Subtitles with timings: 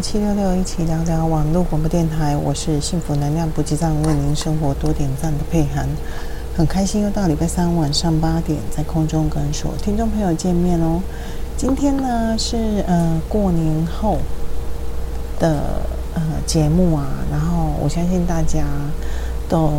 [0.00, 5.86] 七六六一起聊聊网络广播电台，我是幸福能量补给站，为您生活多点赞的佩涵，
[6.56, 11.02] 很开心又到礼拜三晚上八点，在空中跟所听众朋友见面哦。
[11.58, 14.16] 今天呢是呃过年后
[15.38, 15.60] 的
[16.14, 18.64] 呃节目啊，然后我相信大家
[19.50, 19.70] 都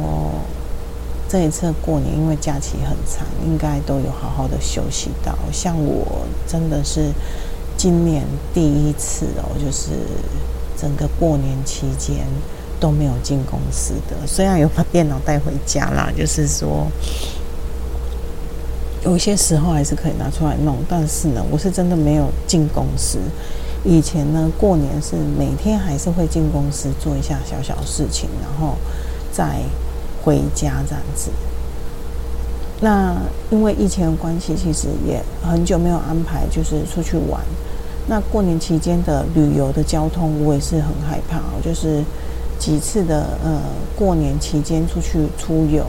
[1.27, 7.11] 这一次过年，因为假期很长，应该都有好好的休息到，像我真的是。
[7.81, 9.89] 今年第一次哦，就是
[10.77, 12.27] 整个过年期间
[12.79, 16.85] 都没有进公司的，虽然有把电脑带回家啦，就是说
[19.03, 23.17] 有一些时候还是可以拿出来弄，但是呢，我是真的没有进公司。
[23.83, 28.75] 以前呢，过年是每天还是会进公司做一下小小事情，然后
[29.31, 29.59] 再
[30.21, 31.31] 回家这样子。
[32.83, 33.15] 那
[33.51, 37.39] 因为疫情的关系，其实也很久没有安排，就是出去玩。
[38.07, 41.39] 那过年期间的旅游的交通，我也是很害怕。
[41.63, 42.03] 就是
[42.57, 43.61] 几次的呃，
[43.95, 45.85] 过年期间出去出游，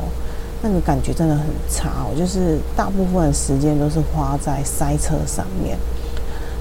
[0.63, 2.15] 那个感觉真的很差我。
[2.15, 5.79] 就是大部分时间都是花在塞车上面，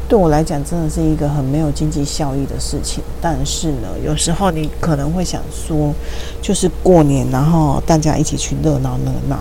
[0.08, 3.04] 对我来讲真的是一个很没有经济效益的事情。
[3.22, 5.94] 但是呢，有时候你可能会想说，
[6.42, 9.38] 就是过年，然后大家一起去热闹热闹。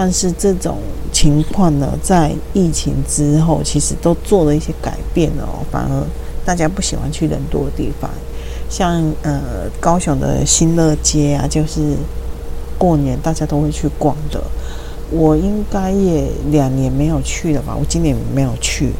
[0.00, 0.78] 但是这种
[1.12, 5.58] 情况呢，在疫情之后，其实都做了一些改变哦。
[5.72, 6.06] 反而
[6.44, 8.08] 大家不喜欢去人多的地方，
[8.70, 9.40] 像呃
[9.80, 11.96] 高雄的新乐街啊，就是
[12.78, 14.40] 过年大家都会去逛的。
[15.10, 17.76] 我应该也两年没有去了吧？
[17.76, 18.92] 我今年没有去。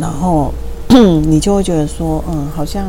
[0.00, 0.52] 然后
[0.90, 2.84] 你就会觉得说，嗯，好像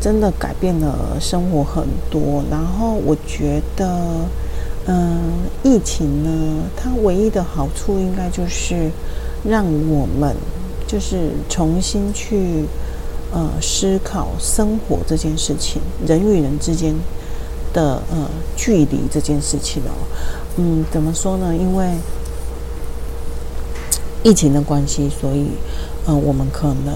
[0.00, 2.44] 真的改变了生活很多。
[2.48, 3.98] 然后我觉得。
[4.86, 5.20] 嗯，
[5.62, 8.90] 疫情呢，它唯一的好处应该就是
[9.44, 10.34] 让我们
[10.86, 12.64] 就是重新去
[13.32, 16.94] 呃思考生活这件事情，人与人之间
[17.72, 19.92] 的呃距离这件事情哦。
[20.56, 21.54] 嗯，怎么说呢？
[21.54, 21.94] 因为
[24.24, 25.50] 疫情的关系，所以
[26.06, 26.94] 呃我们可能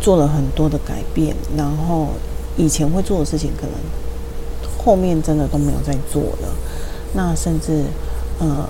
[0.00, 2.08] 做了很多的改变，然后
[2.56, 3.74] 以前会做的事情，可能
[4.78, 6.48] 后面真的都没有再做了。
[7.16, 7.84] 那甚至，
[8.38, 8.68] 呃，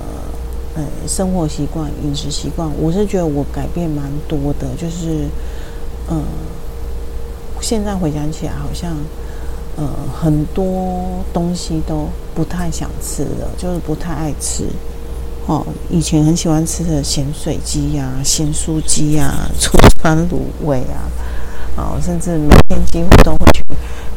[0.76, 4.68] 呃，生活习惯、饮食习惯，我是觉得我改变蛮多的。
[4.80, 5.26] 就是，
[6.08, 6.22] 呃，
[7.60, 8.96] 现在回想起来，好像，
[9.76, 9.84] 呃，
[10.14, 14.64] 很多东西都不太想吃了，就是不太爱吃。
[15.48, 21.10] 哦，以前很喜欢吃的咸水鸡呀、咸酥鸡呀、厨房卤味啊，
[21.76, 23.64] 哦，甚至每天几乎都会去。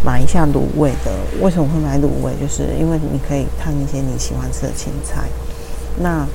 [0.01, 1.11] 买一下卤味的，
[1.41, 2.31] 为什么会买卤味？
[2.39, 5.27] 就是因为你可以烫一些你喜欢吃的青菜。
[5.97, 6.25] 那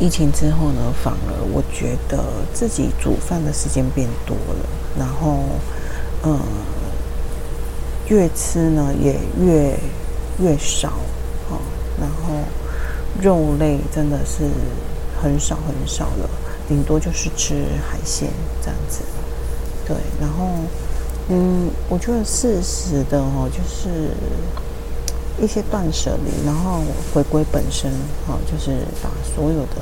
[0.00, 2.18] 疫情之后呢，反而我觉得
[2.52, 4.66] 自己煮饭的时间变多了，
[4.98, 5.44] 然后，
[6.24, 6.36] 嗯，
[8.08, 9.78] 越吃呢也越
[10.40, 10.88] 越少，
[11.48, 11.62] 哦，
[12.00, 12.42] 然后
[13.22, 14.42] 肉类真的是
[15.22, 16.28] 很少很少了，
[16.66, 17.54] 顶多就是吃
[17.88, 18.28] 海鲜
[18.60, 19.02] 这样子，
[19.86, 20.48] 对，然后。
[21.30, 24.10] 嗯，我觉得适时的哦，就是
[25.42, 26.82] 一些断舍离，然后
[27.14, 27.90] 回归本身，
[28.26, 29.76] 哈，就是把所有的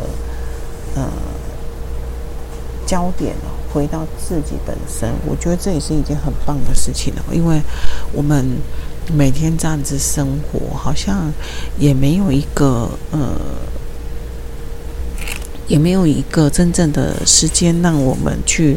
[0.94, 1.02] 呃
[2.86, 5.10] 焦点哦回到自己本身。
[5.26, 7.60] 我觉得这也是一件很棒的事情哦，因为
[8.12, 8.46] 我们
[9.12, 11.32] 每天这样子生活，好像
[11.76, 13.34] 也没有一个呃，
[15.72, 18.76] 也没有一个真正的时间让我们去。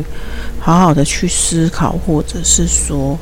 [0.62, 3.16] 好好的去思考，或者是说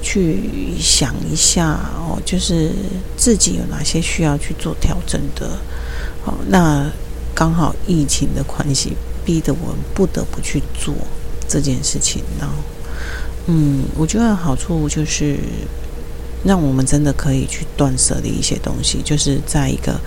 [0.00, 0.38] 去
[0.78, 2.70] 想一下哦，就是
[3.16, 5.58] 自己有哪些需要去做调整的。
[6.24, 6.88] 好，那
[7.34, 8.92] 刚好疫情的关系，
[9.24, 10.94] 逼得我们不得不去做
[11.48, 12.22] 这件事情。
[12.38, 12.54] 然后，
[13.46, 15.36] 嗯，我觉得好处就是
[16.44, 19.98] 让我们真的可以去断舍离一些东西，就是在一个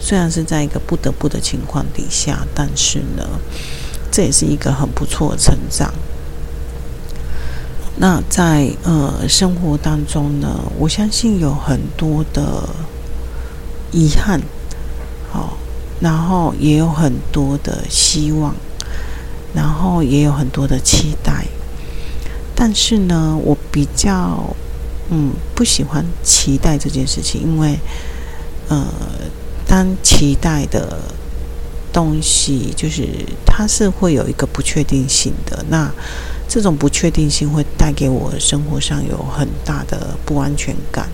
[0.00, 3.24] 虽然是在一个不得不的情况底下，但是呢，
[4.10, 5.92] 这也是一个很不错的成长。
[7.96, 12.66] 那在呃生活当中呢，我相信有很多的
[13.92, 14.40] 遗憾，
[15.30, 15.58] 好，
[16.00, 18.54] 然后也有很多的希望，
[19.54, 21.46] 然后也有很多的期待。
[22.54, 24.56] 但是呢，我比较
[25.10, 27.78] 嗯不喜欢期待这件事情，因为
[28.68, 28.86] 呃，
[29.66, 30.98] 当期待的
[31.92, 33.08] 东西就是
[33.44, 35.90] 它是会有一个不确定性的那。
[36.48, 41.08] 这种不确定性会带给我生活上有很大的不安全感。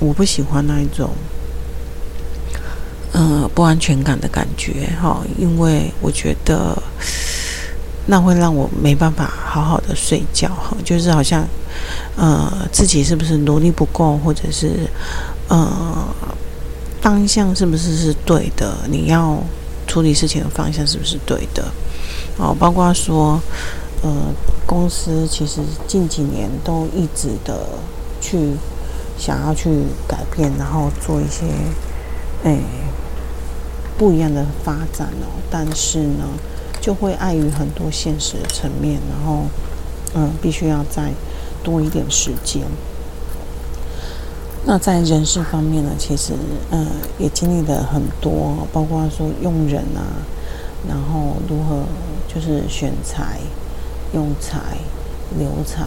[0.00, 1.10] 我不喜欢那一种，
[3.12, 6.76] 嗯、呃不安全感的感觉哈，因为我觉得
[8.06, 11.46] 那会让我没办法好好的睡觉哈，就是好像
[12.16, 14.88] 呃自己是不是努力不够，或者是
[15.48, 16.08] 呃
[17.00, 18.76] 方向是不是是对的？
[18.88, 19.38] 你要
[19.86, 21.64] 处理事情的方向是不是对的？
[22.38, 23.40] 哦，包括说
[24.02, 24.10] 呃
[24.66, 27.66] 公司其实近几年都一直的
[28.20, 28.56] 去。
[29.18, 29.70] 想要去
[30.08, 31.44] 改变，然后做一些，
[32.42, 32.58] 诶
[33.96, 35.38] 不一样的发展哦。
[35.48, 36.24] 但是呢，
[36.80, 39.44] 就会碍于很多现实的层面，然后，
[40.14, 41.12] 嗯，必须要在
[41.62, 42.62] 多一点时间。
[44.64, 46.34] 那在人事方面呢，其实，
[46.70, 46.86] 嗯，
[47.18, 50.22] 也经历了很多，包括说用人啊，
[50.88, 51.82] 然后如何
[52.32, 53.38] 就是选才、
[54.12, 54.58] 用才、
[55.38, 55.82] 留才。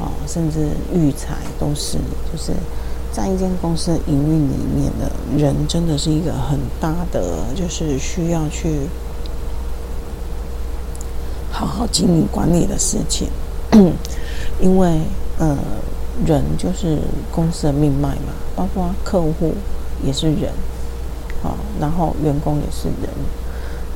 [0.00, 1.96] 哦，甚至育才都是，
[2.32, 2.52] 就是
[3.12, 7.22] 在一间公司营运里面的人，真的是一个很大的，
[7.54, 8.88] 就是需要去
[11.52, 13.28] 好好经营管理的事情。
[14.60, 15.00] 因为
[15.38, 15.56] 呃，
[16.26, 16.98] 人就是
[17.30, 19.54] 公司的命脉嘛，包括客户
[20.04, 20.52] 也是人，
[21.42, 23.10] 好，然后员工也是人，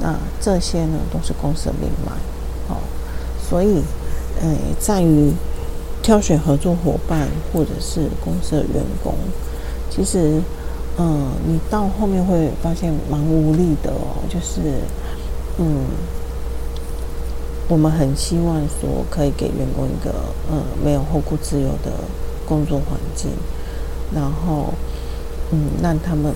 [0.01, 2.13] 那这些呢都是公司的命脉，
[2.69, 2.81] 好，
[3.41, 3.83] 所以
[4.41, 5.33] 呃，在于。
[6.03, 9.13] 挑选合作伙伴或者是公司的员工，
[9.91, 10.41] 其实，
[10.99, 14.23] 嗯，你到后面会发现蛮无力的哦。
[14.29, 14.61] 就是，
[15.59, 15.85] 嗯，
[17.69, 20.13] 我们很希望说可以给员工一个，
[20.51, 21.91] 呃，没有后顾之忧的
[22.47, 23.31] 工作环境，
[24.15, 24.73] 然后，
[25.51, 26.33] 嗯，让他们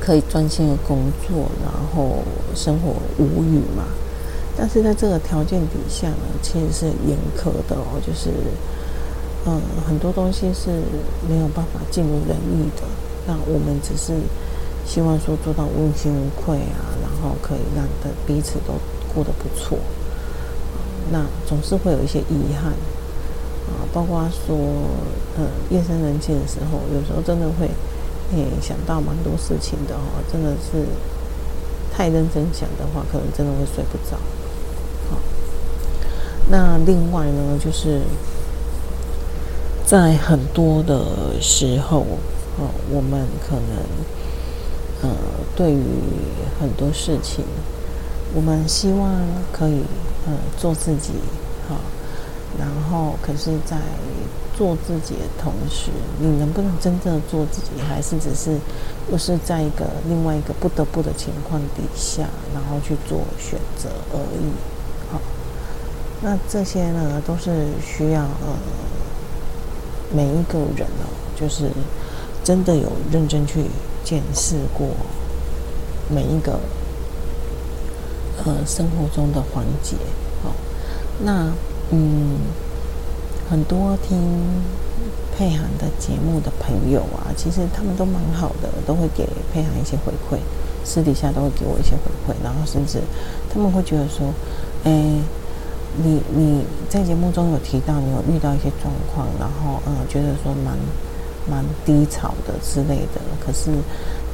[0.00, 2.22] 可以专心的工作，然后
[2.54, 3.84] 生活无虞嘛。
[4.56, 8.30] 但是在这个条件底下呢，其实是严苛的哦，就是，
[9.46, 10.70] 嗯，很多东西是
[11.28, 12.82] 没有办法尽如人意的。
[13.26, 14.14] 那我们只是
[14.86, 18.72] 希望说做到问心无愧啊，然后可以让的彼此都
[19.14, 19.78] 过得不错。
[21.10, 22.72] 那总是会有一些遗憾
[23.68, 24.56] 啊，包括说，
[25.38, 27.66] 嗯，夜深人静的时候，有时候真的会，
[28.34, 30.86] 诶，想到蛮多事情的哦，真的是
[31.92, 34.16] 太认真想的话，可能真的会睡不着。
[36.50, 38.00] 那另外呢，就是
[39.86, 42.00] 在很多的时候，
[42.58, 43.78] 哦，我们可能，
[45.02, 45.16] 呃，
[45.54, 45.82] 对于
[46.60, 47.44] 很多事情，
[48.34, 49.14] 我们希望
[49.52, 49.82] 可以，
[50.26, 51.12] 呃，做自己，
[51.68, 51.76] 哈，
[52.58, 53.76] 然后，可是，在
[54.56, 58.58] 做自己的同时，你能不能真正做自己，还是只是
[59.10, 62.22] 又是在一个另外一个不得不的情况底下，
[62.54, 64.50] 然后去做选择而已，
[65.12, 65.20] 好。
[66.22, 68.56] 那这些呢，都是需要呃
[70.14, 71.68] 每一个人哦，就是
[72.44, 73.64] 真的有认真去
[74.04, 74.86] 检视过
[76.08, 76.60] 每一个
[78.44, 79.96] 呃生活中的环节。
[80.42, 80.52] 好，
[81.22, 81.52] 那
[81.90, 82.38] 嗯，
[83.50, 84.18] 很多听
[85.36, 90.38] 佩涵的节目的朋友啊，其实他们都蛮好的，都会给佩涵一些回馈，
[90.84, 93.00] 私底下都会给我一些回馈，然后甚至
[93.52, 94.32] 他们会觉得说，
[94.84, 95.20] 哎。
[95.94, 100.74] 你你在节目中有提到你有遇到一些状况，然后呃觉得说蛮
[101.46, 103.70] 蛮低潮的之类的，可是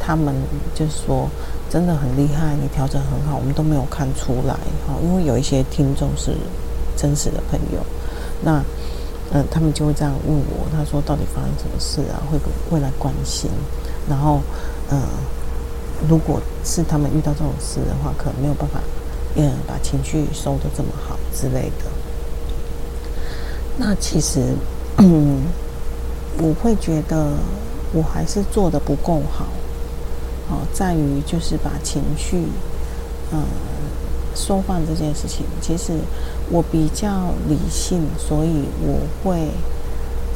[0.09, 0.35] 他们
[0.75, 1.29] 就说
[1.69, 4.55] 真的很厉害，你调整很好，我们都没有看出来
[4.87, 6.35] 哈，因为有一些听众是
[6.97, 7.85] 真实的朋友，
[8.43, 8.59] 那
[9.33, 12.25] 嗯、呃、他们就会这样问我，他说到底发生什么事啊？
[12.33, 13.51] 会不会来关心，
[14.09, 14.41] 然后
[14.91, 15.09] 嗯、呃、
[16.09, 18.81] 如果是他们遇到这种事的话，可能没有办法。
[19.37, 21.85] 嗯，把情绪收得这么好之类的，
[23.77, 24.55] 那其实，
[24.97, 25.43] 嗯，
[26.39, 27.35] 我会觉得
[27.93, 29.45] 我还是做得不够好，
[30.51, 32.45] 哦，在于就是把情绪，
[33.33, 33.45] 嗯，
[34.35, 35.45] 收放这件事情。
[35.61, 35.93] 其实
[36.51, 39.51] 我比较理性，所以我会，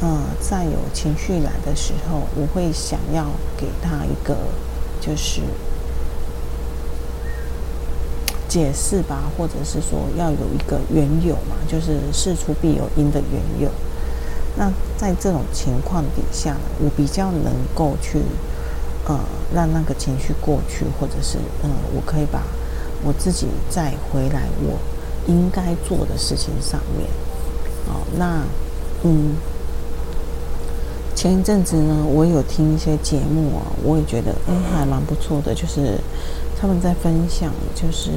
[0.03, 3.27] 嗯，在有情绪来的时候，我会想要
[3.57, 4.37] 给他一个，
[5.01, 5.41] 就是。
[8.49, 13.71] 解释吧，或者是说要有一个缘由嘛，就是事出必有因的缘由。
[14.59, 18.21] 那在这种情况底下，我比较能够去
[19.07, 19.19] 呃
[19.55, 22.43] 让那个情绪过去，或者是嗯，我可以把
[23.05, 24.79] 我自己再回来我
[25.27, 27.09] 应该做的事情上面。
[27.89, 28.43] 哦，那
[29.03, 29.37] 嗯，
[31.15, 35.99] 前一阵子呢，我有听一些节目啊，我也觉得嗯还蛮不错的，就是。
[36.63, 38.13] 他们在分享，就是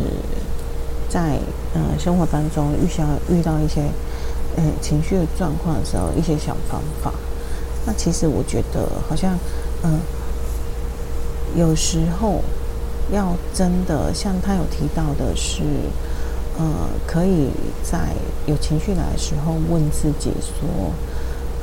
[1.10, 1.40] 在
[1.74, 3.82] 呃生活当中遇到遇到一些
[4.56, 7.12] 呃情绪的状况的时候，一些小方法。
[7.88, 9.36] 那其实我觉得好像
[9.82, 10.00] 嗯、
[11.56, 12.42] 有时候
[13.12, 15.64] 要真的像他有提到的是，
[16.58, 16.66] 呃，
[17.08, 17.50] 可以
[17.84, 18.14] 在
[18.46, 20.92] 有情绪来的时候问自己说，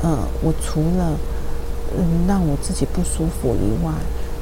[0.03, 1.17] 呃，我除了
[1.97, 3.93] 嗯让我自己不舒服以外，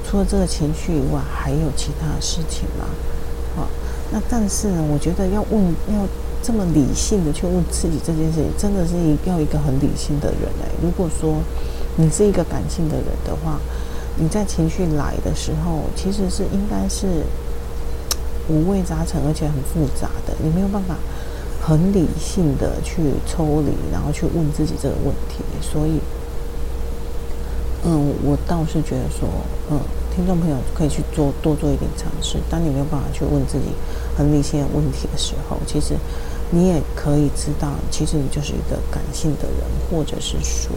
[0.08, 2.86] 除了这个情绪以外，还有其他事情吗？
[3.56, 3.66] 好，
[4.12, 6.06] 那但是呢，我觉得要问要。
[6.42, 8.94] 这么理性的去问自己这件事情，真的是
[9.26, 10.72] 要一个很理性的人哎。
[10.82, 11.34] 如果说
[11.96, 13.60] 你是一个感性的人的话，
[14.20, 17.24] 你在情绪来的时候，其实是应该是
[18.48, 20.94] 五味杂陈，而且很复杂的，你没有办法
[21.60, 25.42] 很理性的去抽离，然后去问自己这个问题。
[25.62, 26.00] 所以，
[27.86, 29.26] 嗯，我倒是觉得说，
[29.70, 29.80] 嗯，
[30.14, 32.36] 听众朋友可以去做多做一点尝试。
[32.50, 33.72] 当你没有办法去问自己
[34.18, 35.96] 很理性的问题的时候，其实。
[36.52, 40.72] 你也可以知道，其实你就是一个感性的人，或者是说，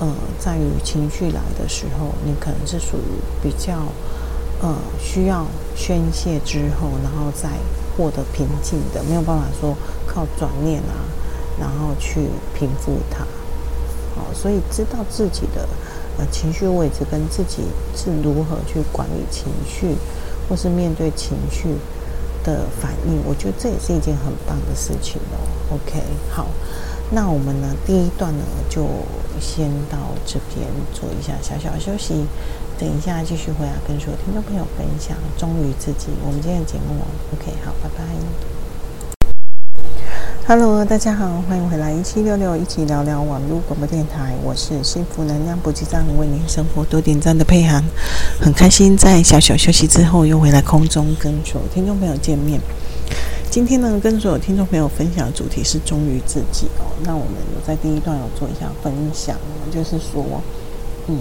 [0.00, 0.08] 呃，
[0.38, 3.86] 在于情绪来的时候，你可能是属于比较，
[4.60, 5.46] 呃，需要
[5.76, 7.48] 宣泄之后，然后再
[7.96, 11.06] 获得平静的，没有办法说靠转念啊，
[11.60, 13.24] 然后去平复它。
[14.16, 15.68] 好，所以知道自己的
[16.18, 17.62] 呃情绪位置跟自己
[17.96, 19.96] 是如何去管理情绪，
[20.48, 21.76] 或是面对情绪。
[22.44, 25.40] 的反应，我觉得这也是一件很棒的事情哦。
[25.72, 26.46] OK，好，
[27.14, 28.88] 那我们呢，第一段呢就
[29.40, 32.26] 先到这边做一下小小休息，
[32.76, 36.08] 等一下继续回来跟所有听众朋友分享忠于自己。
[36.26, 38.04] 我们今天的节目，OK，好，拜拜。
[40.48, 47.84] Hello，大家好，欢迎回来一七六六一起聊聊网络广播电台，我是幸福能量补给站，为您生活多点赞的佩涵，
[48.40, 52.60] 很开心在小小休息之后又回来空中跟所有听众朋友见面。
[53.54, 56.90] 今天呢，跟所有听众朋友分享的主题是忠于自己哦。
[57.04, 59.36] 那我们有在第一段有做一下分享，
[59.72, 60.42] 就是说，
[61.06, 61.16] 嗯，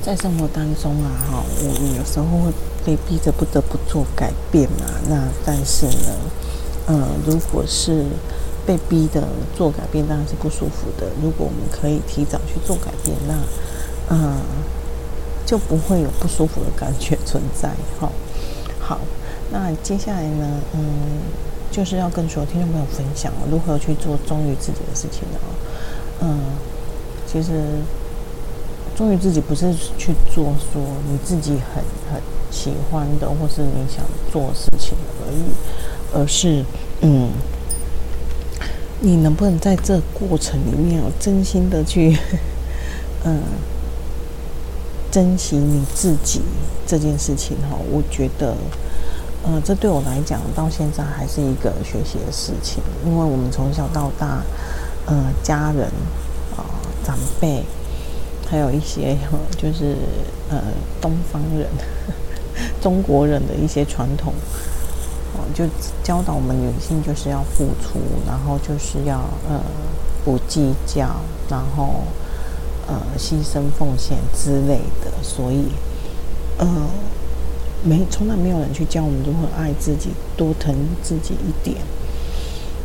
[0.00, 2.50] 在生活当中啊，哈，我们有时候会
[2.86, 6.16] 被逼着不得不做改变嘛，那但是呢。
[6.86, 8.06] 嗯，如果是
[8.64, 11.08] 被逼的做改变，当然是不舒服的。
[11.22, 13.34] 如果我们可以提早去做改变，那
[14.08, 14.38] 嗯，
[15.44, 17.68] 就不会有不舒服的感觉存在。
[18.00, 18.10] 哈，
[18.80, 18.98] 好，
[19.50, 20.80] 那接下来呢，嗯，
[21.70, 25.38] 就是要跟所有听众朋友分享如何去做忠于自己的事情的。
[26.20, 26.38] 嗯，
[27.26, 27.62] 其实
[28.96, 35.42] 忠于自己不是去做说你自己很很喜欢的，或是你想做的事情而已。
[36.12, 36.64] 而是，
[37.02, 37.30] 嗯，
[39.00, 42.16] 你能不能在这过程里面有真心的去，
[43.24, 43.42] 嗯，
[45.12, 46.40] 珍惜你自己
[46.86, 47.78] 这件事情哈？
[47.90, 48.56] 我觉得，
[49.44, 54.42] 呃，这对我来讲到现在还是一个学习的事情，因为我们从小到大，
[55.06, 55.86] 呃，家人
[56.56, 56.64] 啊、
[57.04, 57.64] 长辈，
[58.50, 59.16] 还有一些
[59.56, 59.96] 就是
[60.50, 60.62] 呃
[61.00, 61.68] 东方人、
[62.82, 64.32] 中国人的一些传统。
[65.54, 65.64] 就
[66.02, 69.18] 教导我们女性就是要付出，然后就是要
[69.48, 69.60] 呃
[70.24, 71.08] 不计较，
[71.48, 72.02] 然后
[72.86, 75.68] 呃牺牲奉献之类的，所以
[76.58, 76.66] 呃
[77.84, 81.76] 没从来没有人去教我们如何爱自己，多疼自己一点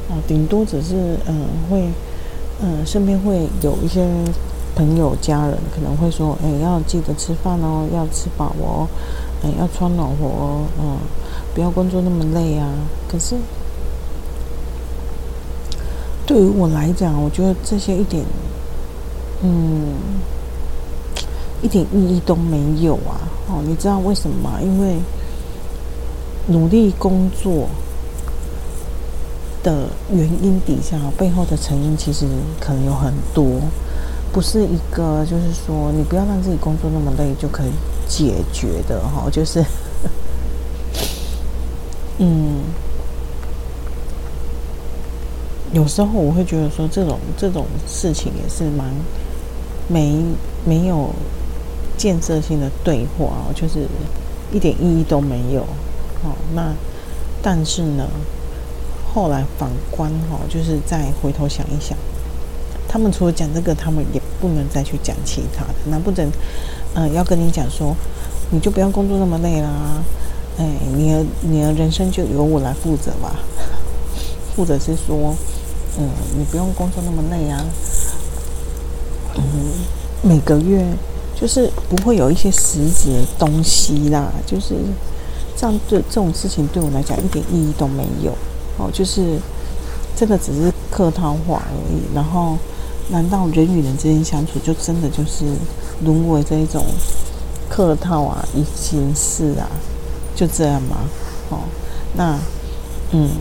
[0.09, 1.89] 哦，顶多只是嗯、会
[2.61, 4.07] 嗯、身边会有一些
[4.75, 8.87] 朋友家人可能会说，哎要记得吃饭哦，要吃饱哦，
[9.43, 10.97] 哎要穿暖和哦，嗯。
[11.55, 12.67] 不要工作那么累啊！
[13.07, 13.35] 可是
[16.25, 18.25] 对于我来讲，我觉得这些一点，
[19.43, 19.93] 嗯，
[21.63, 23.17] 一点意义都没有啊！
[23.47, 24.59] 哦，你知道为什么吗？
[24.61, 24.97] 因为
[26.47, 27.67] 努力工作
[29.63, 32.27] 的原因底下，背后的成因其实
[32.59, 33.45] 可能有很多，
[34.33, 37.71] 不是一个就是说你不要让自己工作那么累就可以
[38.07, 39.63] 解决的哈，就是。
[42.19, 42.61] 嗯，
[45.71, 48.87] 有时候我会觉得说，这种这种事情也是蛮
[49.87, 50.23] 没
[50.63, 51.09] 没有
[52.03, 53.87] 建设性的对话，就是
[54.51, 55.61] 一点意义都没有。
[56.21, 56.73] 哦，那
[57.41, 58.05] 但是呢，
[59.13, 61.97] 后来反观哈，就是再回头想一想，
[62.89, 65.75] 他们除了讲这个，他们也不能再去讲其他的。
[65.89, 66.29] 难不成，
[66.93, 67.95] 嗯，要跟你讲说，
[68.51, 70.03] 你就不要工作那么累啦？
[70.57, 73.33] 哎，你的你的人生就由我来负责吧，
[74.57, 75.33] 或者是说，
[75.97, 77.63] 嗯，你不用工作那么累啊，
[79.37, 79.41] 嗯，
[80.21, 80.85] 每个月
[81.43, 84.75] 就是不会有一些实质的东西啦，就是
[85.57, 88.31] 这样，对这种事情对我来讲一点意义都没有
[88.77, 89.37] 哦，就是
[90.15, 92.15] 这个只是客套话而已。
[92.15, 92.57] 然后，
[93.09, 95.43] 难道人与人之间相处就真的就是
[96.05, 96.81] 沦为这一种？
[97.69, 99.67] 客套啊，以形式啊，
[100.33, 100.95] 就这样吗。
[101.49, 101.57] 哦，
[102.15, 102.39] 那
[103.11, 103.31] 嗯，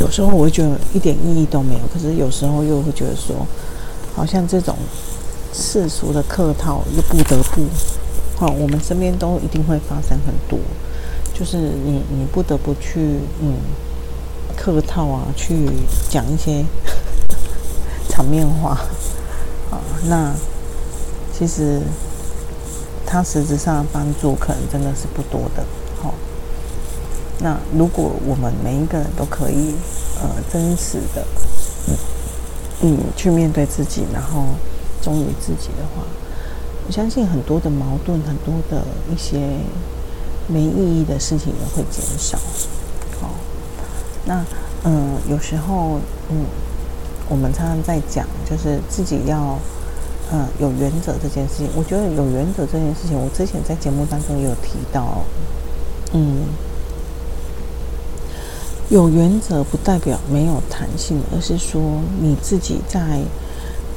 [0.00, 3.46] 有时候我会觉得一点意义都没有，可是有时候又会觉得说，
[4.14, 4.76] 好像这种
[5.52, 7.62] 世俗的客套又不得不，
[8.44, 10.58] 哦，我们身边都一定会发生很多，
[11.32, 13.56] 就是你你不得不去嗯
[14.56, 15.68] 客套啊，去
[16.10, 16.64] 讲一些
[18.08, 18.78] 场面话。
[19.70, 20.34] 啊，那
[21.32, 21.80] 其实
[23.06, 25.64] 它实质上的帮助可能真的是不多的。
[26.02, 26.12] 好、
[27.38, 29.74] 那如果我们每一个人都可以
[30.20, 31.24] 呃真实的
[31.88, 31.96] 嗯
[32.82, 34.44] 嗯去面对自己，然后
[35.00, 36.04] 忠于自己的话，
[36.86, 39.56] 我相信很多的矛盾，很多的一些
[40.46, 42.38] 没意义的事情也会减少。
[43.20, 43.30] 好、哦，
[44.26, 44.44] 那
[44.84, 45.98] 嗯、有时候
[46.30, 46.44] 嗯。
[47.28, 49.56] 我们常常在讲，就是自己要，
[50.32, 51.68] 嗯，有原则这件事情。
[51.74, 55.22] 我觉得有原则这件事情，我之前在节目当中也有提到，
[56.12, 56.42] 嗯，
[58.92, 61.80] 有原则不代表没有弹性，而是说
[62.20, 63.22] 你自己在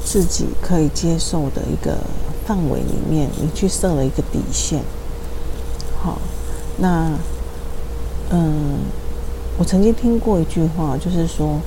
[0.02, 1.98] 自己可以接受的一个
[2.46, 4.80] 范围里面，你去设了一个底线。
[6.00, 6.18] 好，
[6.78, 7.10] 那，
[8.30, 8.78] 嗯，
[9.58, 11.60] 我曾经听过一句话，就是说。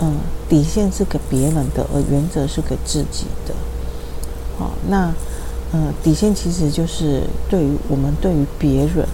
[0.00, 0.14] 嗯，
[0.48, 3.52] 底线是给别人的，而原则是给自己的。
[4.56, 5.12] 好，那
[5.72, 9.04] 嗯，底线其实就是对于我们对于别人，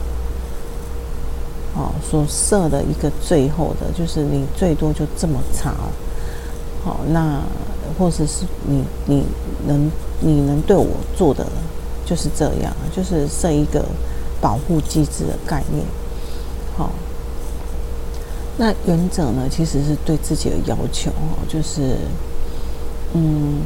[1.74, 5.74] 哦，所设的一个最后的，就是你最多就这么长。
[6.84, 7.40] 好，那
[7.98, 9.24] 或者是你你
[9.66, 9.90] 能
[10.20, 11.46] 你能对我做的
[12.04, 13.84] 就是这样，就是设一个
[14.40, 15.84] 保护机制的概念。
[16.76, 16.90] 好。
[18.56, 21.96] 那原则呢，其实是对自己的要求哦，就是，
[23.12, 23.62] 嗯，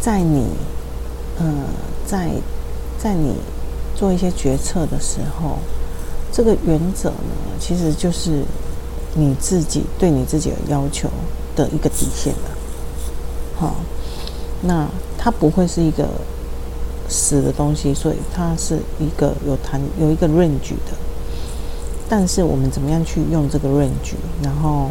[0.00, 0.46] 在你，
[1.38, 1.44] 呃，
[2.06, 2.30] 在
[2.98, 3.34] 在你
[3.94, 5.58] 做一些决策的时候，
[6.36, 8.44] 这个原则呢，其实就是
[9.14, 11.08] 你自己对你自己的要求
[11.56, 12.50] 的一个底线了。
[13.58, 13.76] 好，
[14.60, 16.06] 那它不会是一个
[17.08, 20.92] 死的东西，所以它是一个有弹有一个 range 的。
[22.06, 24.90] 但是我们怎么样去用这个 range，然后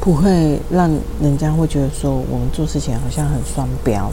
[0.00, 0.88] 不会让
[1.20, 4.12] 人家会觉得说我们做事情好像很双标，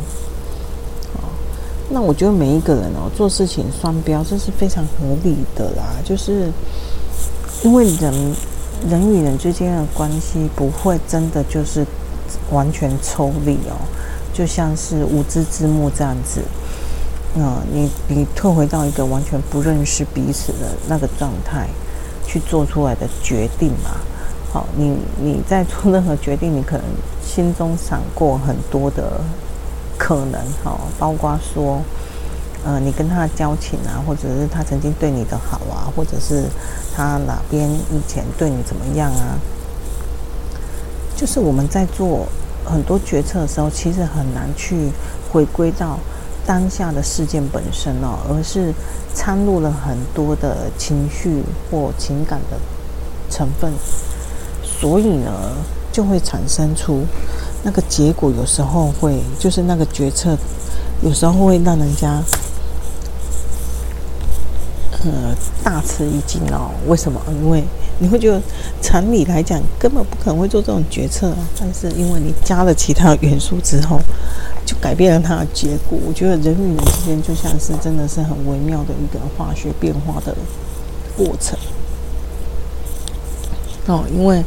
[1.94, 6.52] 那我觉得每一个人哦做事情双标这是非常合理的啦，就是
[7.64, 8.12] 因为人
[8.90, 11.86] 人与人之间的关系不会真的就是
[12.52, 13.78] 完全抽离哦，
[14.34, 16.42] 就像是无知之幕这样子。
[17.36, 21.68] 嗯，你你退回到一个完全不认识彼此的那个状态，
[22.26, 23.92] 去做出来的决定嘛？
[24.52, 26.86] 好，你你在做任何决定，你可能
[27.24, 29.22] 心中闪过很多的
[29.98, 31.82] 可能，哈，包括说，
[32.66, 36.46] 呃，你跟他的交情啊，或者是他曾经对你的好啊，或者是
[36.96, 39.38] 他哪边以前对你怎么样啊？
[41.16, 42.28] 就是我们在做
[42.66, 44.92] 很多决策的时候，其实很难去
[45.32, 45.98] 回归到。
[46.46, 48.74] 当下的事件本身哦，而是
[49.16, 52.58] 掺入了很多的情绪或情感的
[53.30, 53.72] 成分，
[54.62, 55.32] 所以呢，
[55.90, 57.06] 就会产生出
[57.64, 58.32] 那个结果。
[58.32, 60.38] 有时候会就是那个决策，
[61.02, 62.22] 有时候会让人家
[65.04, 66.72] 呃大吃一惊哦。
[66.88, 67.20] 为什么？
[67.42, 67.64] 因为
[68.00, 68.42] 你会觉得
[68.82, 74.00] 常理来讲根本不可能会做这种决策啊，但是因为你加了其他元素之后。
[74.66, 76.00] 就改变了它的结果。
[76.08, 80.34] 我觉得人与人之间就像是真的是很微妙的一个化学变化的
[81.18, 81.60] 过程。
[83.88, 84.42] 哦，因为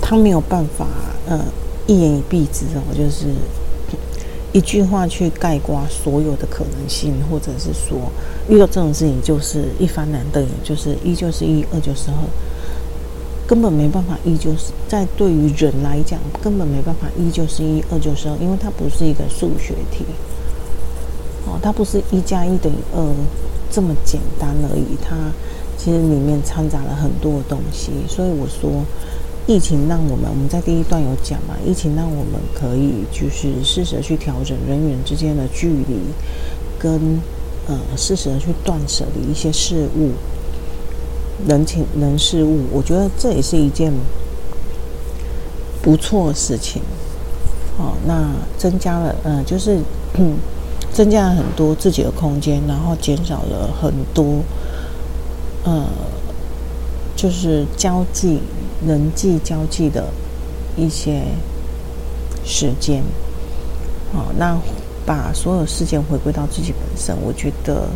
[0.00, 0.86] 他没有办法，
[1.28, 1.38] 呃，
[1.86, 3.26] 一言以蔽之哦，就是
[4.52, 7.98] 一句话去概括所有的可能性，或者是说
[8.48, 12.16] 遇到这种事情就是一翻两瞪眼，就是一就是一，二就是二。
[13.46, 20.02] 根本没办法一就是，在对于人来讲，根本没办法一就是一，二就是二，因为它不是一个数学题，
[21.44, 23.04] 哦，它不是一加一等于二
[23.70, 25.14] 这么简单而已，它
[25.76, 27.90] 其实里面掺杂了很多东西。
[28.08, 28.82] 所以我说，
[29.46, 35.98] 疫情让我们，我们在第一段有讲嘛，疫情让我们可以就是适时的去调整人与人之间的距离，
[36.78, 37.20] 跟
[37.66, 40.12] 呃适时的去断舍离一些事物。
[41.46, 43.92] 人情人事物，我觉得这也是一件
[45.82, 46.80] 不错的事情。
[47.76, 49.80] 哦，那增加了，嗯、就是，
[50.92, 54.44] 增加了很多自己的空间，然后减少了很多，
[55.64, 55.84] 呃，
[57.16, 58.38] 就是交际、
[58.86, 60.06] 人际交际的
[60.76, 61.22] 一些
[62.44, 63.02] 时间。
[64.12, 64.56] 哦，那
[65.04, 67.88] 把所有事件回归到自己本身，我觉得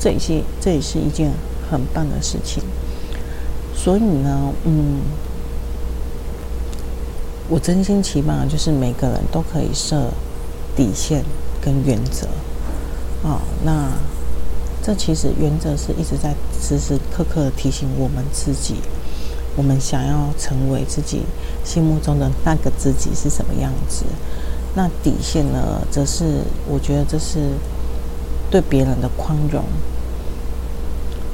[0.00, 1.30] 这也是这也是一件
[1.70, 2.62] 很棒的事情。
[3.74, 5.00] 所以呢，嗯，
[7.48, 10.10] 我真心期望就是每个人都可以设
[10.74, 11.24] 底线
[11.60, 12.26] 跟原则。
[13.22, 13.92] 哦，那
[14.82, 18.76] 这其实原则是一直在时时刻刻提醒我们自己。
[19.56, 21.22] 我们想要成为自己
[21.64, 24.04] 心目中的那个自己是什么样子？
[24.74, 25.80] 那底线呢？
[25.90, 27.52] 则是我觉得这是
[28.50, 29.64] 对别人的宽容。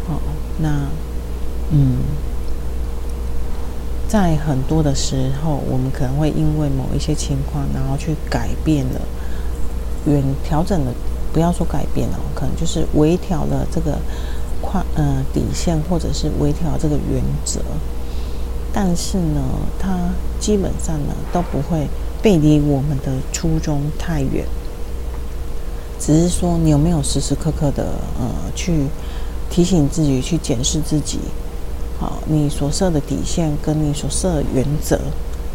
[0.06, 0.20] 好，
[0.58, 0.86] 那
[1.72, 1.98] 嗯，
[4.08, 9.00] 在很多的时候，我们可能会因为某一些情况，然后去改变了
[10.06, 10.94] 原调整了，
[11.32, 13.98] 不要说改变了，可能就是微调了这个
[14.60, 17.60] 宽呃底线，或者是微调这个原则。
[18.74, 19.42] 但是呢，
[19.78, 19.98] 它
[20.40, 21.86] 基本上呢都不会
[22.22, 24.46] 背离我们的初衷太远，
[26.00, 27.84] 只是说你有没有时时刻刻的
[28.18, 28.86] 呃去
[29.50, 31.18] 提醒自己，去检视自己，
[32.00, 34.98] 好，你所设的底线跟你所设的原则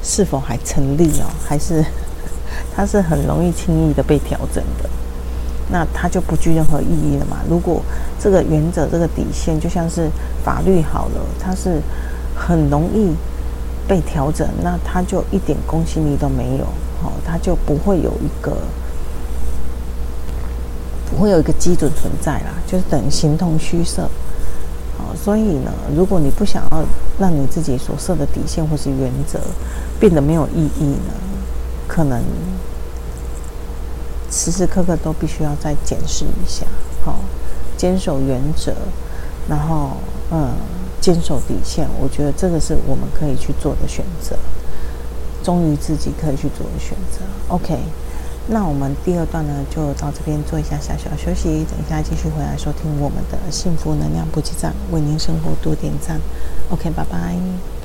[0.03, 1.25] 是否还成立哦？
[1.43, 1.83] 还是
[2.75, 4.87] 它是很容易轻易的被调整的？
[5.71, 7.39] 那它就不具任何意义了嘛？
[7.49, 7.81] 如果
[8.19, 10.07] 这个原则、这个底线就像是
[10.45, 11.81] 法律好了，它是。
[12.37, 13.15] 很容易
[13.87, 16.65] 被调整，那他就一点公信力都没有，
[17.01, 18.55] 好，他就不会有一个
[21.09, 24.03] 不会有一个基准存在啦，就是等形同虚设，
[24.97, 26.83] 好，所以呢，如果你不想要
[27.17, 29.39] 让你自己所设的底线或是原则
[29.99, 31.13] 变得没有意义呢，
[31.87, 32.21] 可能
[34.29, 36.65] 时时刻刻都必须要再检视一下，
[37.03, 37.19] 好，
[37.75, 38.73] 坚守原则，
[39.49, 39.97] 然后
[40.31, 40.51] 嗯。
[40.99, 44.35] 坚守底线，我觉得这个是我们可以去做的选择，
[45.43, 47.23] 忠于自己可以去做的选择。
[47.47, 47.77] OK，
[48.47, 56.19] 那我们第二段呢，就到这边做一下小小休息，等一下继续回来收听我们的幸福能量补给站，为您生活多点赞。
[56.69, 57.76] OK，拜拜。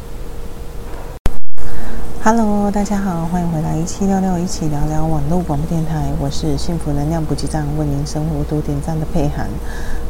[2.25, 6.05] Hello，大家好，欢迎回来一七六六，一起聊聊网络广播电台。
[6.21, 9.49] 我是幸福能量补给站，为您生活多点赞的佩涵，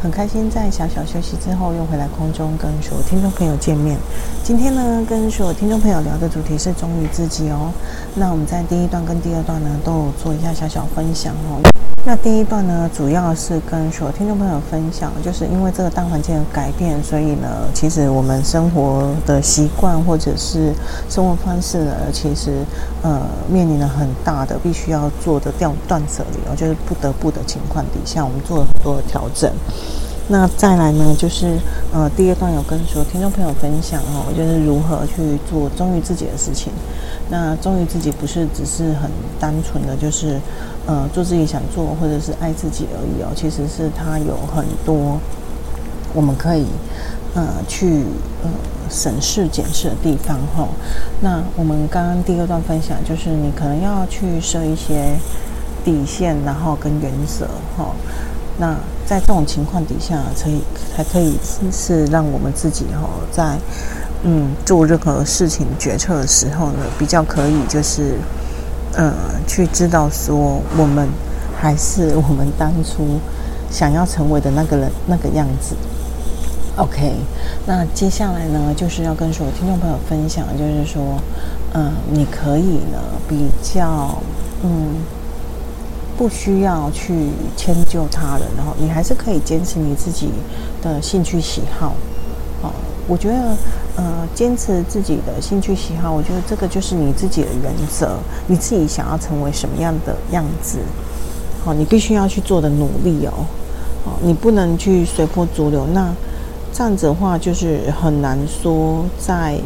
[0.02, 3.96] 很开心在小小休息之后又回来空中跟所有听众朋友见面。
[4.44, 7.72] 今天呢，跟所有听众朋友聊的主题是忠于自己哦。
[8.14, 11.71] 那我们在第一段跟第二段呢，都有做一下小小分享哦。
[12.04, 20.72] 那第一段呢，主要是跟所有听众朋友分享，就是因为这个大环境的改变，所以呢，其实我们生活的习惯或者是
[21.08, 22.64] 生活方式呢，其实
[23.02, 29.52] 呃面临了很大的必须要做的掉断舍离哦，就是不得不的情况底下，我们做了很多的调整。
[30.28, 31.58] 那再来呢，就是
[31.92, 36.72] 呃第二段有跟所有听众朋友分享哦，就是如何去做忠于自己的事情。
[37.28, 40.40] 那忠于自己不是只是很单纯的就是。
[40.84, 43.28] 呃，做自己想做，或者是爱自己而已哦。
[43.36, 45.16] 其实是它有很多
[46.12, 46.66] 我们可以
[47.36, 48.02] 呃去
[48.42, 48.50] 呃
[48.90, 50.66] 审视检视的地方哈、
[51.20, 55.16] 那我们刚刚第二段分享，就是你可能要去设一些
[55.84, 57.46] 底线，然后跟原则
[57.78, 57.94] 哈、
[58.62, 60.62] 那在这种情况底下，可以
[60.94, 61.36] 才可以
[61.72, 63.58] 是让我们自己哈、哦，在
[64.22, 68.14] 嗯做任何事情决策的时候呢，比较可以就是。
[68.94, 69.10] 呃，
[69.46, 71.08] 去知道说我们
[71.58, 73.18] 还是我们当初
[73.70, 75.74] 想要成为的那个人那个样子。
[76.76, 77.14] OK，
[77.64, 81.02] 那接下来呢，就是要跟所有听众朋友分享，就是说，
[81.72, 84.18] 嗯、你可以呢比较
[84.62, 84.96] 嗯，
[86.22, 90.30] 不需要去迁就他人，然后你还是可以坚持你自己
[90.80, 91.94] 的兴趣喜好。
[92.62, 92.70] 哦，
[93.08, 93.56] 我觉得。
[93.94, 100.78] 呃，坚持自己的兴趣喜好，我觉得这个就是你自己的原则，你自己想要成为什么样的样子，
[101.62, 103.44] 好，你必须要去做的努力哦，
[104.02, 106.10] 好，你不能去随波逐流，那
[106.72, 109.60] 这样子的话就是很难说，在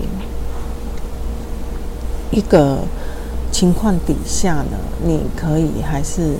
[2.32, 2.80] 一个
[3.56, 6.34] 情况底下呢，你可以还是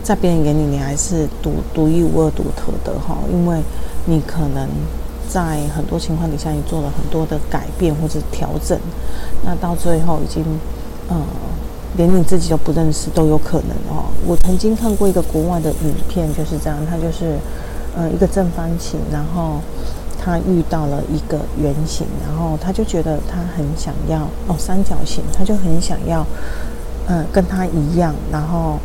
[0.00, 3.58] 在别人眼里，你还是独独一无二、独特的哈，因为
[4.04, 4.68] 你可能。
[5.32, 8.76] 在很多情况底下，你做了很多的改变或者调整，
[9.44, 10.44] 那到最后已经，
[11.08, 11.16] 呃，
[11.96, 14.10] 连你自己都不认识都有可能哦。
[14.26, 17.38] 我曾经看过一个国外的影片，就是这样，它就是，
[17.96, 19.60] 呃，一个正方形，然后
[20.20, 26.26] 他遇到了一个圆形，然后他就觉得他很想要哦，三角形，他就很想要，
[27.06, 28.78] 呃，跟他一样，然后。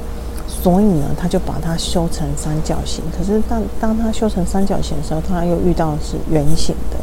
[0.47, 3.03] 所以呢，他就把它修成三角形。
[3.15, 6.97] 可是当当他修成三角形的时候，他又遇到的是圆形的。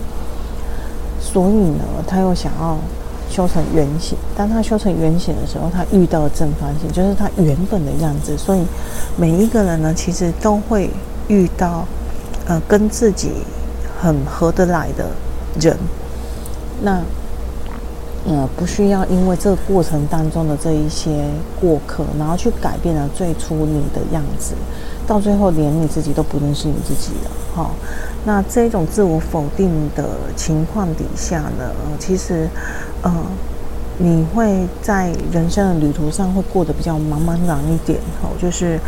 [1.20, 2.76] 所以呢，他又想要
[3.30, 4.16] 修成圆形。
[4.36, 8.36] 当他修成圆形的时候，他遇到了正方形，就是他原本的样子。
[8.38, 8.64] 所以
[9.16, 10.90] 每一个人呢，其实都会
[11.28, 11.84] 遇到
[12.46, 13.30] 呃跟自己
[14.02, 15.06] 很合得来的
[15.60, 15.76] 人。
[16.82, 17.00] 那
[18.26, 21.24] 呃不需要因为这个过程当中的这一些
[21.60, 24.54] 过客，然后去改变了最初你的样子，
[25.06, 27.30] 到最后连你自己都不认识你自己了。
[27.54, 27.70] 哈、
[28.24, 32.48] 那这种自我否定的情况底下呢，其实，
[33.04, 33.12] 嗯，
[33.98, 37.98] 你会在人生的旅途上会过得比较茫茫然一点，
[38.40, 38.78] 就是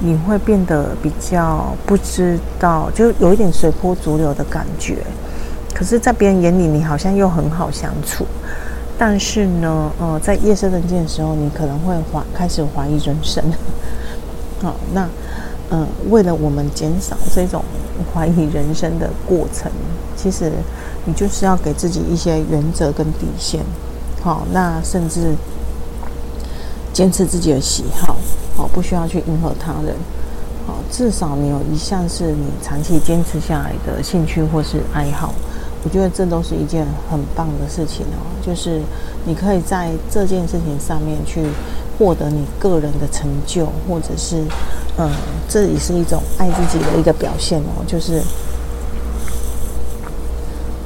[0.00, 4.98] 你会变得比较不知道，就有一点随波逐流的感觉。
[5.74, 8.26] 可是，在别人眼里，你好像又很好相处。
[8.98, 13.42] 但是呢，呃，在夜深人静的时候，你可能会怀开始怀疑人生。
[14.62, 15.08] 好、那。
[15.74, 17.64] 嗯，为了我们减少这种
[18.12, 19.72] 怀疑人生的过程，
[20.14, 20.52] 其实
[21.06, 23.62] 你就是要给自己一些原则跟底线，
[24.22, 25.34] 好，那甚至
[26.92, 28.16] 坚持自己的喜好，
[28.56, 29.94] 好，不需要去迎合他人，
[30.66, 35.34] 好，至少你有一项是你长期坚持下来的兴趣或是爱好，
[35.84, 38.80] 我觉得这都是一件很棒的事情哦，就是
[39.24, 41.46] 你可以在这件事情上面去
[41.98, 44.44] 获得你个人的成就，或者是。
[44.98, 45.10] 嗯，
[45.48, 48.20] 这也是一种爱自己的一个表现哦，就是，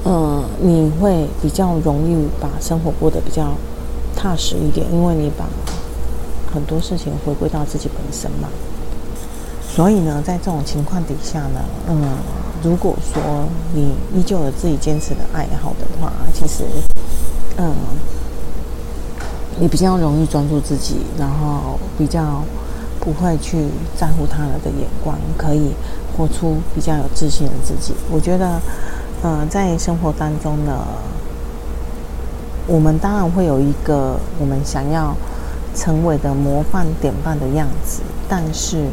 [0.08, 3.54] 嗯，你会比较容易把生活过得比较
[4.14, 5.44] 踏实一点，因为你把
[6.54, 8.48] 很多事情回归到自己本身嘛。
[9.68, 12.00] 所以呢，在这种情况底下呢，嗯，
[12.62, 13.20] 如果说
[13.74, 16.64] 你依旧有自己坚持的爱好的话，其实，
[17.56, 17.74] 嗯，
[19.58, 22.42] 你比较容易专注自己，然后比较。
[22.98, 25.70] 不会去在乎他人的眼光，可以
[26.16, 27.94] 活出比较有自信的自己。
[28.10, 28.60] 我觉得，
[29.22, 30.84] 呃，在生活当中呢，
[32.66, 35.14] 我们当然会有一个我们想要
[35.74, 38.86] 成为的模范典范的样子，但是，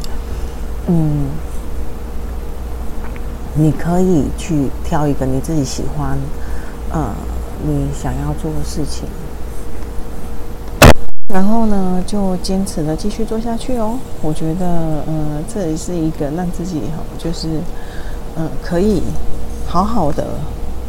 [0.86, 1.26] 嗯，
[3.54, 6.18] 你可以去挑一个你自己喜欢，
[6.90, 7.10] 呃，
[7.62, 9.06] 你想要做的事情。
[11.28, 13.98] 然后呢，就坚持的继续做下去哦。
[14.22, 14.66] 我觉得，
[15.06, 16.82] 呃，这也是一个让自己，
[17.18, 17.60] 就是，
[18.36, 19.02] 嗯、可以
[19.74, 20.24] 好好的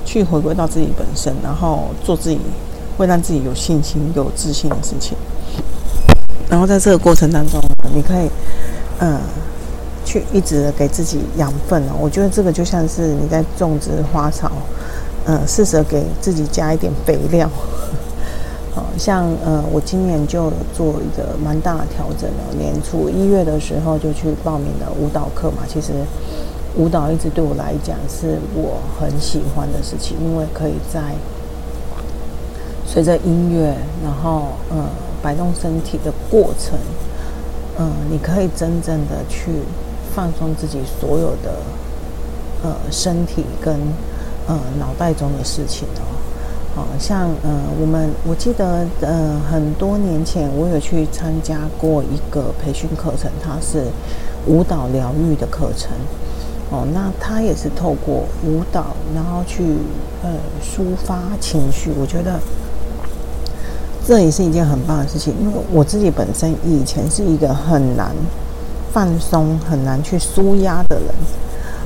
[0.06, 2.40] 去回归到自己本身，然后做自己
[2.96, 5.18] 会让自己有信心、有自信的事情。
[6.48, 7.60] 然后在这个过程当中，
[7.96, 8.30] 你可以，
[9.00, 9.20] 嗯、
[10.06, 11.96] 去一直给自己养分哦。
[12.00, 14.52] 我觉得这个就像是你在种植花草，
[15.26, 17.50] 嗯、试着给自己加一点肥料。
[19.00, 22.54] 像呃，我今年就做一个蛮大的调整了。
[22.56, 25.64] 年初一月的时候就去报名了舞蹈课嘛。
[25.68, 25.92] 其实
[26.78, 31.16] 舞蹈一直对我来讲是我很喜欢的事情，因为可以在
[32.86, 34.86] 随着音乐，然后呃
[35.22, 36.78] 摆动身体的过程，
[37.78, 39.52] 嗯、呃，你可以真正的去
[40.14, 41.56] 放松自己所有的
[42.64, 43.74] 呃身体跟
[44.48, 46.04] 呃脑袋中的事情哦。
[46.76, 53.86] 好像呃，我们我记得呃，很多年前我有去参加过一个培训课程，它是
[54.46, 55.92] 舞蹈疗愈的课程。
[56.72, 59.64] 哦，那他也是透过舞蹈，然后去
[60.24, 60.30] 呃
[60.62, 61.92] 抒发情绪。
[62.00, 62.40] 我觉得
[64.06, 68.16] 这也是一件很棒的事情，因为我自己本身以前是一个很难
[68.92, 71.08] 放松、很难去舒压的人。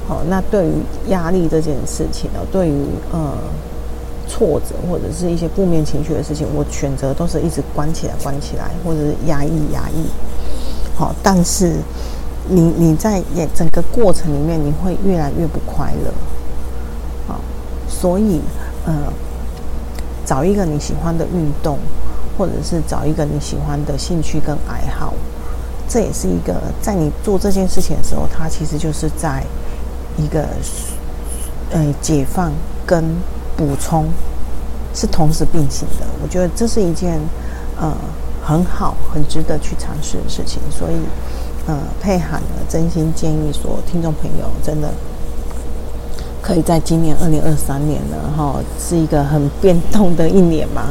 [0.07, 0.71] 好，那对于
[1.09, 3.33] 压力这件事情呢，对于呃。
[4.31, 10.05] 挫折或者是一些负面情绪的事情，我选择都是一直关起来、关起来，或者是压抑、压抑。
[10.95, 11.77] 好，但是
[12.49, 16.11] 你你在也整个过程里面，你会越来越不快乐。
[17.27, 17.39] 好，
[17.87, 18.41] 所以
[18.85, 18.93] 呃，
[20.25, 21.77] 找一个你喜欢的运动，
[22.37, 25.13] 或者是找一个你喜欢的兴趣跟爱好，
[25.87, 29.43] 这也是一个在你做这件事情的时候，它其实就是在
[30.17, 30.47] 一个
[31.71, 32.51] 呃解放
[32.85, 33.03] 跟。
[33.59, 34.05] 补充
[34.95, 37.19] 是同时并行的，我觉得这是一件
[37.77, 37.93] 呃
[38.41, 40.61] 很好、很值得去尝试的事情。
[40.71, 40.95] 所以，
[41.69, 44.89] 呃，佩涵呢真心建议说，听众朋友真的
[46.41, 50.87] 可以在今年二零二三年呢，哈，是一个很变动的一年嘛，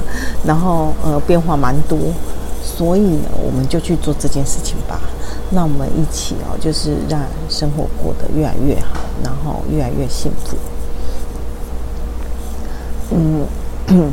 [0.46, 1.98] 然后呃变化蛮多，
[2.62, 5.00] 所以呢，我们就去做这件事情吧。
[5.50, 10.56] 那我们一起哦，就是让生活过得越来越好，然后越来越幸福。
[13.10, 13.44] 嗯，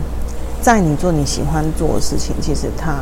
[0.66, 3.02] 在你做你喜欢做的事情，其实它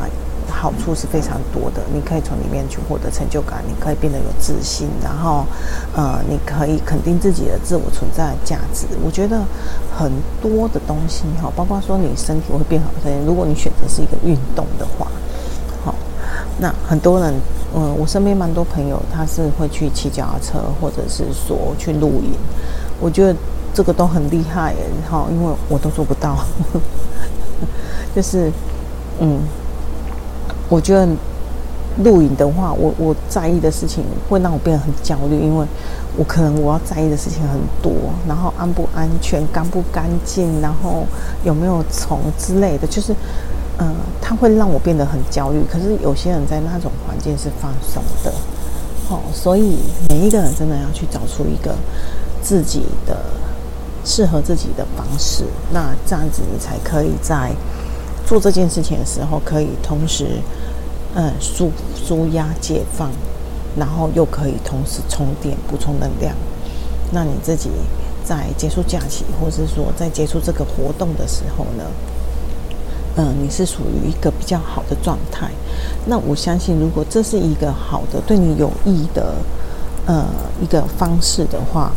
[0.52, 1.80] 好处是非常多的。
[1.94, 5.46] 你可以从里面去获得成就感，你可以变得有自信，然后
[5.96, 8.84] 呃，你可以肯定自己的自我存在的价值。
[9.02, 9.42] 我觉得
[9.96, 12.90] 很多的东西哈，包括说你身体会变好，
[13.24, 15.06] 如果你选择是一个运动的话，
[15.86, 15.94] 好，
[16.58, 17.32] 那很多人，
[17.74, 22.34] 嗯，我身边蛮多朋友，他是会去骑脚踏车，或者是说去露营。
[23.00, 23.34] 我觉得
[23.72, 24.74] 这个都很厉害，
[25.10, 26.36] 哈，因为我都做不到。
[28.14, 28.50] 就是，
[29.20, 29.40] 嗯，
[30.68, 31.06] 我觉得
[32.02, 35.66] 录影的话，我我在意的事情会让我变得很焦虑，因为
[36.16, 37.92] 我可能我要在意的事情很多，
[38.26, 41.04] 然后安不安全、干不干净，然后
[41.44, 43.14] 有没有虫之类的，就是，
[43.78, 45.62] 嗯、它会让我变得很焦虑。
[45.70, 48.32] 可是有些人在那种环境是放松的，
[49.08, 51.74] 哦，所以每一个人真的要去找出一个
[52.42, 53.16] 自己的
[54.04, 57.52] 适合自己的方式，那这样子你才可以在。
[58.26, 60.40] 做这件事情的时候，可以同时，
[61.14, 63.10] 嗯，舒舒压解放，
[63.76, 66.34] 然后又可以同时充电补充能量。
[67.12, 67.68] 那你自己
[68.24, 71.84] 在结束假期，或是说在结束这个活动的时候呢，
[73.16, 75.50] 嗯，你是属于一个比较好的状态。
[76.06, 79.34] 那我相信，如果这是一个好的、对你有益的，
[80.06, 80.24] 呃，
[80.62, 81.92] 一个方式的话，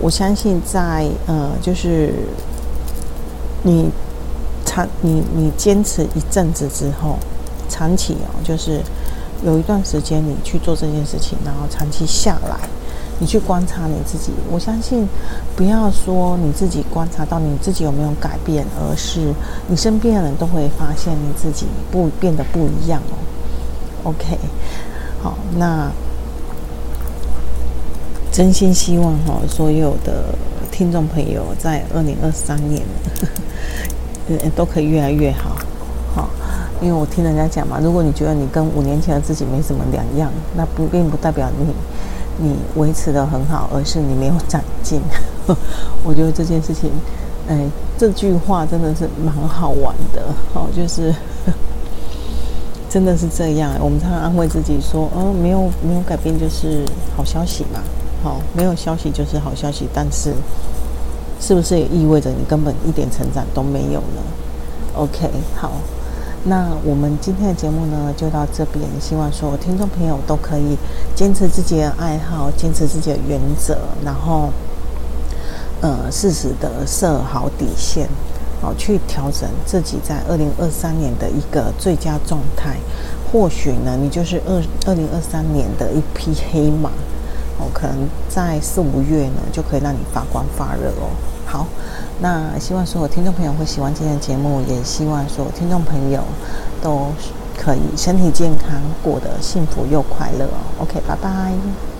[0.00, 2.14] 我相信在呃，就是
[3.62, 3.90] 你。
[4.64, 7.16] 长你你坚持一阵子之后，
[7.70, 8.82] 长期哦，就是
[9.42, 12.68] 有一段时间你去做这件事情，然后长期下来，
[13.18, 14.30] 你去观察你自己。
[14.52, 15.08] 我相信，
[15.56, 19.32] 不要说你自己观察到你自己有没有改变，而是
[19.68, 23.16] 你身边的人都会发现你自己不变得不一样哦。
[24.04, 24.38] OK，
[25.22, 25.90] 好，那
[28.38, 30.32] 真心希望哈，所有的
[30.70, 32.80] 听众朋友在二零二三年。
[34.54, 35.56] 都可以越来越好，
[36.14, 36.30] 好，
[36.80, 45.00] 因为我听人家讲嘛，如果你觉得你跟五年前的自己没什么两样，那不并不代表你你维持得很好，而是你没有长进。
[46.04, 46.92] 我觉得这件事情，
[47.48, 47.58] 哎，
[47.98, 50.22] 这句话真的是蛮好玩的，
[50.54, 51.12] 哦，就是
[52.88, 53.72] 真的是这样。
[53.80, 56.84] 我们常常安慰自己说，哦，没有没有改变就是
[57.16, 57.80] 好消息嘛，
[58.22, 60.34] 好，没有消息就是好消息，但是。
[61.40, 64.20] 是不是也意味着你根本一点成长都没有呢
[64.96, 65.70] ？OK，好，
[66.42, 68.84] 那我们今天的节目呢就到这边。
[69.00, 70.76] 希望所有听众朋友都可以
[71.14, 74.50] 坚持自己的爱好，坚持自己的原则，然后
[75.80, 78.08] 呃适时的设好底线，
[78.60, 82.78] 好去调整自己在二零二三年的一个最佳状态。
[83.30, 86.90] 或许呢，你就是二二零二三年的一匹黑马。
[87.58, 91.10] 哦，可能在四五月呢，就可以让你发光发热哦。
[91.44, 91.66] 好，
[92.20, 96.22] 那希望所有听众朋友会喜欢今天的节目，也希望所有听众朋友
[96.80, 97.08] 都
[97.56, 100.82] 可以身体健康，过得幸福又快乐哦。
[100.82, 101.97] OK，拜拜。